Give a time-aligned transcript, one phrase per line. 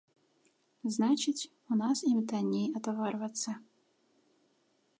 [0.95, 3.51] Значыць, у нас ім танней атаварвацца.